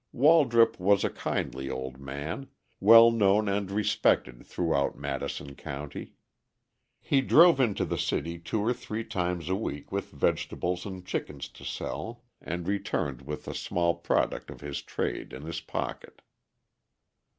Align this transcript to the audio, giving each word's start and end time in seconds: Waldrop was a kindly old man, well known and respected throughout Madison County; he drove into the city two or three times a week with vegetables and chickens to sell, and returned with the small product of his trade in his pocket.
Waldrop 0.15 0.79
was 0.79 1.03
a 1.03 1.11
kindly 1.11 1.69
old 1.69 1.99
man, 1.99 2.47
well 2.79 3.11
known 3.11 3.47
and 3.47 3.69
respected 3.69 4.43
throughout 4.43 4.97
Madison 4.97 5.53
County; 5.53 6.13
he 6.99 7.21
drove 7.21 7.59
into 7.59 7.85
the 7.85 7.99
city 7.99 8.39
two 8.39 8.61
or 8.61 8.73
three 8.73 9.03
times 9.03 9.47
a 9.47 9.53
week 9.55 9.91
with 9.91 10.09
vegetables 10.09 10.87
and 10.87 11.05
chickens 11.05 11.47
to 11.49 11.63
sell, 11.63 12.23
and 12.41 12.67
returned 12.67 13.21
with 13.21 13.45
the 13.45 13.53
small 13.53 13.93
product 13.93 14.49
of 14.49 14.59
his 14.61 14.81
trade 14.81 15.33
in 15.33 15.43
his 15.43 15.61
pocket. 15.61 16.23